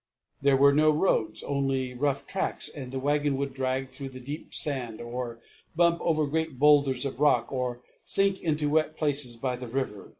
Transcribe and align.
There 0.41 0.57
were 0.57 0.73
no 0.73 0.89
roads, 0.89 1.43
only 1.43 1.93
rough 1.93 2.25
tracks, 2.25 2.67
and 2.67 2.91
the 2.91 2.97
wagon 2.99 3.37
would 3.37 3.53
drag 3.53 3.89
through 3.89 4.09
the 4.09 4.19
deep 4.19 4.51
sand, 4.51 4.99
or 4.99 5.37
bump 5.75 6.01
over 6.01 6.25
great 6.25 6.57
boulders 6.57 7.05
of 7.05 7.19
rock, 7.19 7.51
or 7.51 7.83
sink 8.03 8.41
into 8.41 8.67
wet 8.67 8.97
places 8.97 9.37
by 9.37 9.57
the 9.57 9.67
river. 9.67 10.09